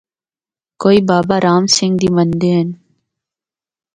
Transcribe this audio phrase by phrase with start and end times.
[0.81, 2.69] کوئی بابارام سنگھ دی مندے ہن۔